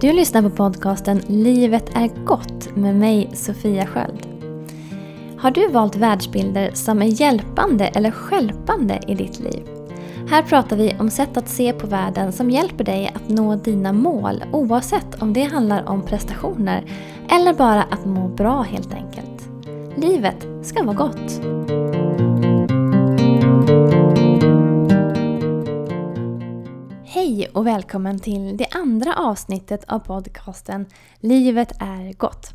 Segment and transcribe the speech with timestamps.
[0.00, 4.26] Du lyssnar på podcasten Livet är gott med mig Sofia Sköld.
[5.38, 9.68] Har du valt världsbilder som är hjälpande eller skälpande i ditt liv?
[10.30, 13.92] Här pratar vi om sätt att se på världen som hjälper dig att nå dina
[13.92, 16.84] mål oavsett om det handlar om prestationer
[17.30, 19.48] eller bara att må bra helt enkelt.
[19.96, 21.40] Livet ska vara gott.
[27.18, 30.86] Hej och välkommen till det andra avsnittet av podcasten
[31.20, 32.50] Livet är gott.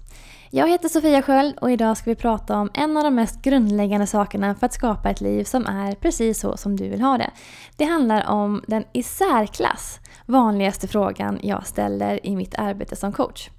[0.49, 4.07] Jag heter Sofia Sköld och idag ska vi prata om en av de mest grundläggande
[4.07, 7.31] sakerna för att skapa ett liv som är precis så som du vill ha det.
[7.77, 13.49] Det handlar om den i särklass vanligaste frågan jag ställer i mitt arbete som coach.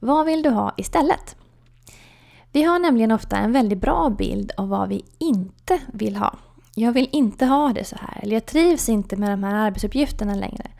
[0.00, 1.36] Vad vill du ha istället?
[2.52, 6.38] Vi har nämligen ofta en väldigt bra bild av vad vi inte vill ha.
[6.78, 8.20] Jag vill inte ha det så här.
[8.22, 10.70] Eller jag trivs inte med de här arbetsuppgifterna längre.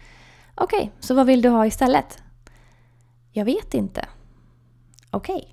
[0.54, 2.18] Okej, okay, så vad vill du ha istället?
[3.32, 4.04] Jag vet inte.
[5.10, 5.36] Okej.
[5.36, 5.48] Okay.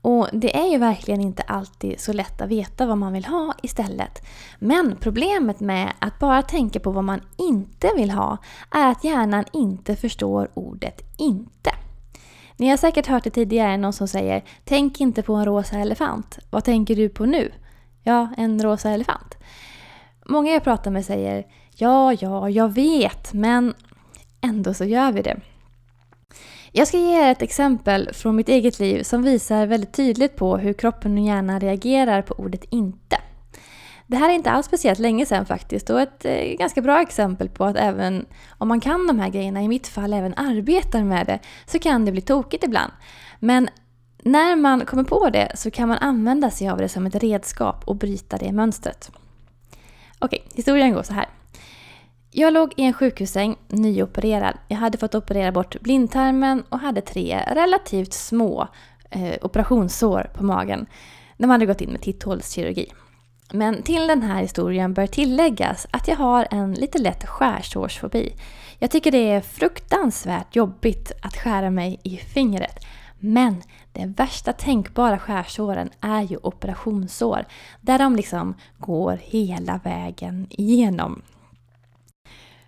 [0.00, 3.54] Och det är ju verkligen inte alltid så lätt att veta vad man vill ha
[3.62, 4.26] istället.
[4.58, 8.38] Men problemet med att bara tänka på vad man inte vill ha
[8.70, 11.74] är att hjärnan inte förstår ordet INTE.
[12.56, 16.38] Ni har säkert hört det tidigare, någon som säger “Tänk inte på en rosa elefant”.
[16.50, 17.52] Vad tänker du på nu?
[18.08, 19.34] Ja, en rosa elefant.
[20.26, 23.74] Många jag pratar med säger Ja, ja, jag vet, men
[24.40, 25.40] ändå så gör vi det.
[26.72, 30.56] Jag ska ge er ett exempel från mitt eget liv som visar väldigt tydligt på
[30.56, 33.20] hur kroppen och hjärnan reagerar på ordet INTE.
[34.06, 37.48] Det här är inte alls speciellt länge sedan faktiskt och ett eh, ganska bra exempel
[37.48, 38.26] på att även
[38.58, 42.04] om man kan de här grejerna, i mitt fall även arbetar med det, så kan
[42.04, 42.92] det bli tokigt ibland.
[43.38, 43.68] Men
[44.26, 47.82] när man kommer på det så kan man använda sig av det som ett redskap
[47.84, 49.10] och bryta det mönstret.
[50.18, 51.26] Okej, historien går så här.
[52.30, 54.58] Jag låg i en sjukhussäng, nyopererad.
[54.68, 58.68] Jag hade fått operera bort blindtarmen och hade tre relativt små
[59.10, 60.86] eh, operationssår på magen.
[61.36, 62.92] De hade gått in med titthålskirurgi.
[63.52, 68.32] Men till den här historien bör tilläggas att jag har en lite lätt skärsårsfobi.
[68.78, 72.85] Jag tycker det är fruktansvärt jobbigt att skära mig i fingret.
[73.18, 73.62] Men
[73.92, 77.44] det värsta tänkbara skärsåren är ju operationssår.
[77.80, 81.22] Där de liksom går hela vägen igenom.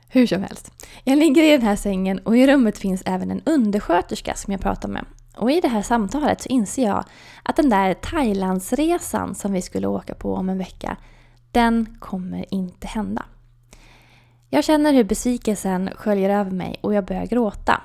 [0.09, 0.73] Hur som helst.
[1.05, 4.61] Jag ligger i den här sängen och i rummet finns även en undersköterska som jag
[4.61, 5.05] pratar med.
[5.37, 7.05] Och i det här samtalet så inser jag
[7.43, 10.97] att den där Thailandsresan som vi skulle åka på om en vecka,
[11.53, 13.25] den kommer inte hända.
[14.51, 17.81] Jag känner hur besvikelsen sköljer över mig och jag börjar gråta.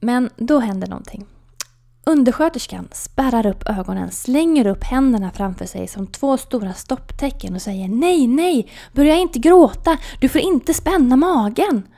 [0.00, 1.26] Men då händer någonting.
[2.04, 7.88] Undersköterskan spärrar upp ögonen, slänger upp händerna framför sig som två stora stopptecken och säger
[7.88, 8.70] Nej, nej!
[8.92, 9.98] Börja inte gråta!
[10.20, 11.88] Du får inte spänna magen!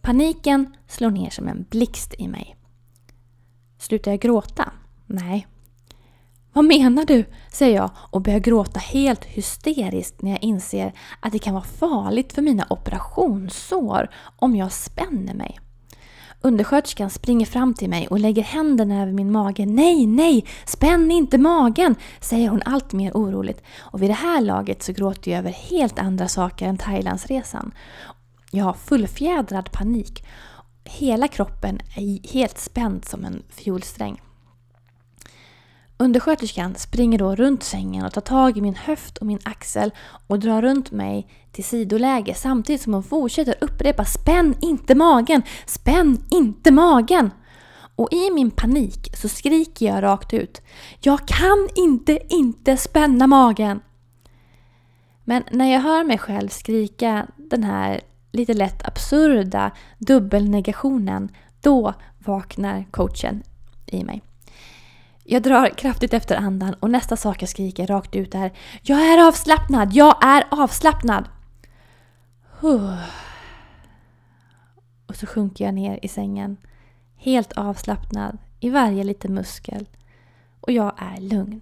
[0.00, 2.56] Paniken slår ner som en blixt i mig.
[3.78, 4.72] Slutar jag gråta?
[5.06, 5.46] Nej.
[6.52, 7.24] Vad menar du?
[7.52, 12.32] säger jag och börjar gråta helt hysteriskt när jag inser att det kan vara farligt
[12.32, 15.60] för mina operationssår om jag spänner mig.
[16.42, 19.66] Undersköterskan springer fram till mig och lägger händerna över min mage.
[19.66, 23.62] Nej, nej, spänn inte magen, säger hon allt mer oroligt.
[23.78, 27.72] Och vid det här laget så gråter jag över helt andra saker än Thailandsresan.
[28.50, 30.26] Jag har fullfjädrad panik.
[30.84, 34.20] Hela kroppen är helt spänd som en fiolsträng.
[36.00, 39.90] Undersköterskan springer då runt sängen och tar tag i min höft och min axel
[40.26, 45.42] och drar runt mig till sidoläge samtidigt som hon fortsätter upprepa Spänn inte magen!
[45.66, 47.30] Spänn inte magen!
[47.96, 50.62] Och i min panik så skriker jag rakt ut
[51.00, 53.80] Jag kan inte inte spänna magen!
[55.24, 58.00] Men när jag hör mig själv skrika den här
[58.32, 61.28] lite lätt absurda dubbelnegationen
[61.60, 63.42] då vaknar coachen
[63.86, 64.22] i mig.
[65.32, 68.52] Jag drar kraftigt efter andan och nästa sak jag skriker rakt ut är
[68.82, 69.92] Jag är avslappnad!
[69.92, 71.28] Jag är avslappnad!
[75.06, 76.56] Och så sjunker jag ner i sängen.
[77.16, 79.88] Helt avslappnad i varje liten muskel.
[80.60, 81.60] Och jag är lugn.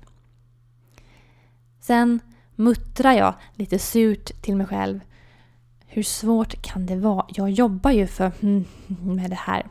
[1.81, 2.21] Sen
[2.55, 5.01] muttrar jag lite surt till mig själv.
[5.87, 7.27] Hur svårt kan det vara?
[7.29, 8.33] Jag jobbar ju för
[9.05, 9.67] med det här.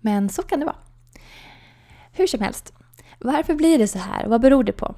[0.00, 0.83] Men så kan det vara.
[2.16, 2.72] Hur som helst,
[3.18, 4.26] varför blir det så här?
[4.26, 4.94] Vad beror det på?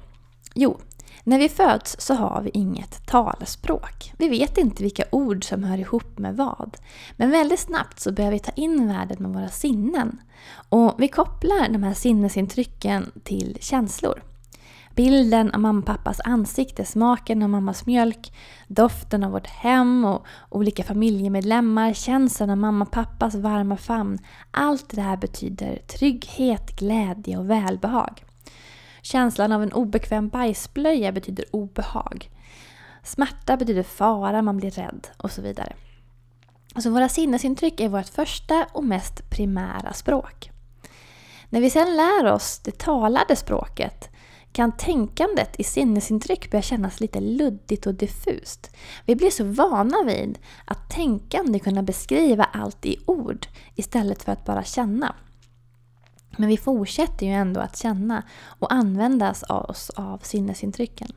[0.53, 0.77] Jo,
[1.23, 4.13] när vi föds så har vi inget talspråk.
[4.17, 6.77] Vi vet inte vilka ord som hör ihop med vad.
[7.15, 10.21] Men väldigt snabbt så börjar vi ta in världen med våra sinnen.
[10.69, 14.21] Och vi kopplar de här sinnesintrycken till känslor.
[14.97, 18.33] Bilden av mamma och pappas ansikte, smaken av mammas mjölk,
[18.67, 24.19] doften av vårt hem och olika familjemedlemmar, känslan av mamma och pappas varma famn.
[24.51, 28.23] Allt det här betyder trygghet, glädje och välbehag.
[29.01, 32.29] Känslan av en obekväm bajsblöja betyder obehag.
[33.03, 35.73] Smärta betyder fara, man blir rädd och så vidare.
[36.75, 40.51] Alltså våra sinnesintryck är vårt första och mest primära språk.
[41.49, 44.09] När vi sedan lär oss det talade språket
[44.57, 48.75] kan tänkandet i sinnesintryck börja kännas lite luddigt och diffust.
[49.05, 54.45] Vi blir så vana vid att tänkande kunna beskriva allt i ord istället för att
[54.45, 55.15] bara känna.
[56.37, 58.23] Men vi fortsätter ju ändå att känna
[58.59, 61.11] och användas av oss av sinnesintrycken.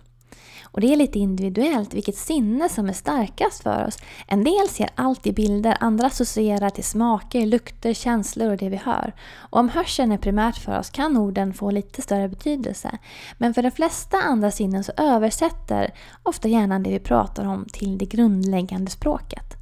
[0.73, 3.99] Och det är lite individuellt vilket sinne som är starkast för oss.
[4.27, 8.77] En del ser allt i bilder, andra associerar till smaker, lukter, känslor och det vi
[8.77, 9.15] hör.
[9.37, 12.99] Och om hörseln är primärt för oss kan orden få lite större betydelse.
[13.39, 17.99] Men för de flesta andra sinnen så översätter ofta hjärnan det vi pratar om till
[17.99, 19.57] det grundläggande språket.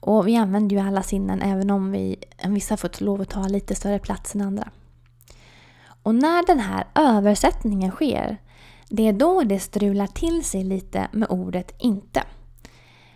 [0.00, 3.74] Och vi använder ju alla sinnen även om vi, vissa fått lov att ta lite
[3.74, 4.70] större plats än andra.
[6.02, 8.38] Och när den här översättningen sker
[8.90, 12.22] det är då det strular till sig lite med ordet inte.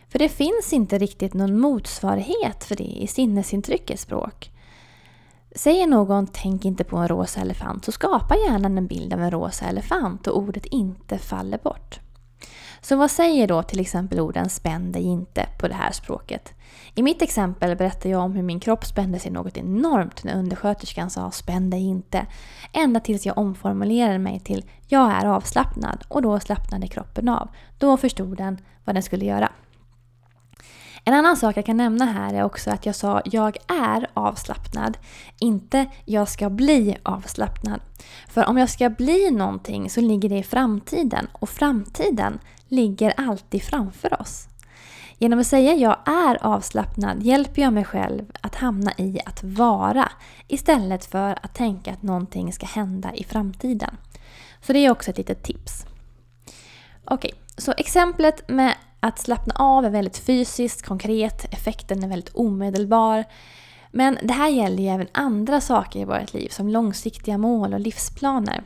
[0.09, 4.51] För det finns inte riktigt någon motsvarighet för det i sinnesintryckets språk.
[5.55, 9.31] Säger någon “tänk inte på en rosa elefant” så skapar hjärnan en bild av en
[9.31, 12.01] rosa elefant och ordet inte faller bort.
[12.85, 16.55] Så vad säger då till exempel orden “spänn dig inte” på det här språket?
[16.95, 21.11] I mitt exempel berättar jag om hur min kropp spände sig något enormt när undersköterskan
[21.11, 22.27] sa “spänn dig inte”.
[22.73, 27.49] Ända tills jag omformulerade mig till “jag är avslappnad” och då slappnade kroppen av.
[27.79, 29.53] Då förstod den vad den skulle göra.
[31.05, 34.99] En annan sak jag kan nämna här är också att jag sa “jag är avslappnad”,
[35.39, 37.81] inte “jag ska bli avslappnad”.
[38.29, 42.39] För om jag ska bli någonting så ligger det i framtiden och framtiden
[42.73, 44.49] ligger alltid framför oss.
[45.19, 50.13] Genom att säga jag är avslappnad hjälper jag mig själv att hamna i att vara
[50.49, 53.97] istället för att tänka att någonting ska hända i framtiden.
[54.61, 55.87] Så det är också ett litet tips.
[57.05, 62.35] Okej, okay, så exemplet med att slappna av är väldigt fysiskt, konkret, effekten är väldigt
[62.35, 63.25] omedelbar.
[63.91, 67.81] Men det här gäller ju även andra saker i vårt liv som långsiktiga mål och
[67.81, 68.63] livsplaner.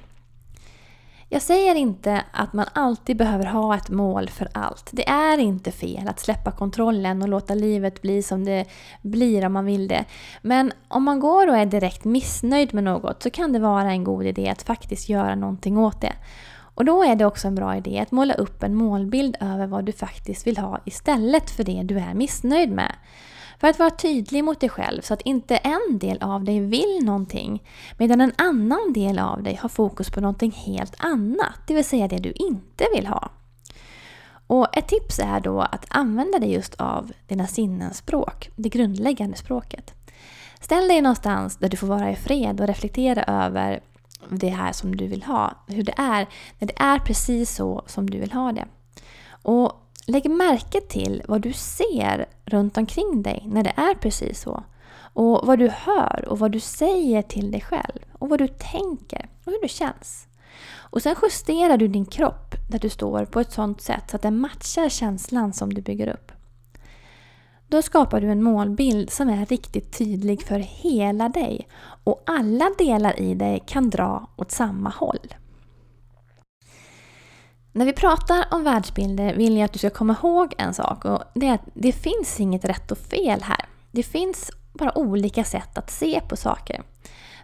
[1.28, 4.90] Jag säger inte att man alltid behöver ha ett mål för allt.
[4.92, 8.64] Det är inte fel att släppa kontrollen och låta livet bli som det
[9.02, 10.04] blir om man vill det.
[10.42, 14.04] Men om man går och är direkt missnöjd med något så kan det vara en
[14.04, 16.12] god idé att faktiskt göra någonting åt det.
[16.74, 19.84] Och då är det också en bra idé att måla upp en målbild över vad
[19.84, 22.92] du faktiskt vill ha istället för det du är missnöjd med.
[23.58, 27.00] För att vara tydlig mot dig själv så att inte en del av dig vill
[27.02, 27.62] någonting
[27.98, 32.08] medan en annan del av dig har fokus på någonting helt annat, det vill säga
[32.08, 33.30] det du inte vill ha.
[34.46, 39.36] Och Ett tips är då att använda dig just av dina sinnens språk, det grundläggande
[39.36, 39.94] språket.
[40.60, 43.80] Ställ dig någonstans där du får vara i fred och reflektera över
[44.28, 45.52] det här som du vill ha.
[45.66, 46.26] Hur det är
[46.58, 48.66] när det är precis så som du vill ha det.
[49.42, 54.64] Och Lägg märke till vad du ser runt omkring dig när det är precis så.
[54.98, 57.98] Och vad du hör och vad du säger till dig själv.
[58.12, 60.28] Och vad du tänker och hur det känns.
[60.74, 64.22] Och sen justerar du din kropp där du står på ett sånt sätt så att
[64.22, 66.32] den matchar känslan som du bygger upp.
[67.68, 71.68] Då skapar du en målbild som är riktigt tydlig för hela dig
[72.04, 75.34] och alla delar i dig kan dra åt samma håll.
[77.76, 81.22] När vi pratar om världsbilder vill jag att du ska komma ihåg en sak och
[81.34, 83.64] det är att det finns inget rätt och fel här.
[83.90, 86.82] Det finns bara olika sätt att se på saker.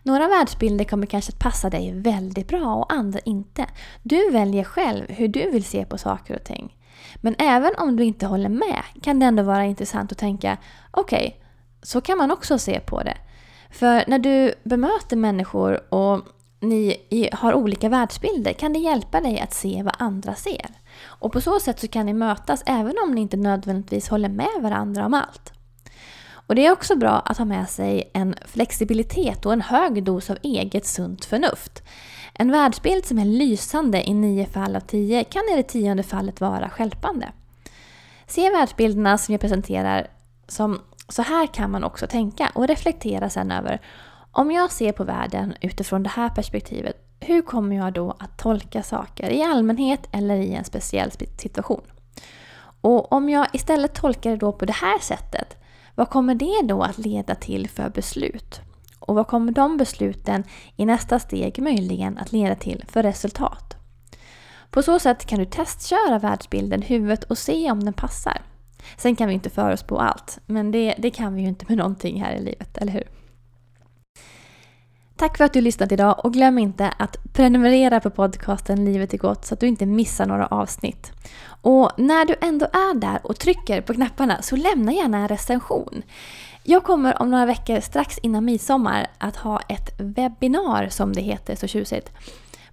[0.02, 3.66] Några världsbilder kommer kanske att passa dig väldigt bra och andra inte.
[4.02, 6.76] Du väljer själv hur du vill se på saker och ting.
[7.16, 10.56] Men även om du inte håller med kan det ändå vara intressant att tänka
[10.90, 11.40] okej, okay,
[11.82, 13.16] så kan man också se på det.
[13.70, 16.20] För när du bemöter människor och
[16.62, 20.66] ni har olika världsbilder kan det hjälpa dig att se vad andra ser.
[21.04, 24.60] Och på så sätt så kan ni mötas även om ni inte nödvändigtvis håller med
[24.60, 25.52] varandra om allt.
[26.46, 30.30] Och Det är också bra att ha med sig en flexibilitet och en hög dos
[30.30, 31.82] av eget sunt förnuft.
[32.34, 36.40] En världsbild som är lysande i nio fall av tio kan i det tionde fallet
[36.40, 37.32] vara skälpande.
[38.26, 40.06] Se världsbilderna som jag presenterar
[40.48, 43.80] som så här kan man också tänka och reflektera sen över
[44.32, 48.82] om jag ser på världen utifrån det här perspektivet, hur kommer jag då att tolka
[48.82, 51.82] saker i allmänhet eller i en speciell situation?
[52.80, 55.56] Och om jag istället tolkar det då på det här sättet,
[55.94, 58.60] vad kommer det då att leda till för beslut?
[58.98, 60.44] Och vad kommer de besluten
[60.76, 63.76] i nästa steg möjligen att leda till för resultat?
[64.70, 68.42] På så sätt kan du testköra världsbilden i huvudet och se om den passar.
[68.96, 72.22] Sen kan vi inte förutspå allt, men det, det kan vi ju inte med någonting
[72.22, 73.21] här i livet, eller hur?
[75.22, 79.18] Tack för att du lyssnat idag och glöm inte att prenumerera på podcasten Livet är
[79.18, 81.12] gott så att du inte missar några avsnitt.
[81.44, 86.02] Och när du ändå är där och trycker på knapparna så lämna gärna en recension.
[86.62, 91.56] Jag kommer om några veckor strax innan midsommar att ha ett webbinar som det heter
[91.56, 92.10] så tjusigt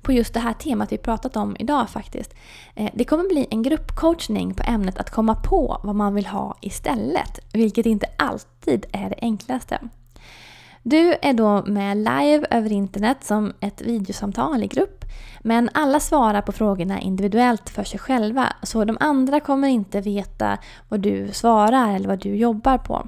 [0.01, 2.33] på just det här temat vi pratat om idag faktiskt.
[2.75, 6.57] Eh, det kommer bli en gruppcoachning på ämnet att komma på vad man vill ha
[6.61, 9.79] istället, vilket inte alltid är det enklaste.
[10.83, 15.05] Du är då med live över internet som ett videosamtal i grupp.
[15.41, 18.53] Men alla svarar på frågorna individuellt för sig själva.
[18.63, 20.57] Så de andra kommer inte veta
[20.89, 23.07] vad du svarar eller vad du jobbar på.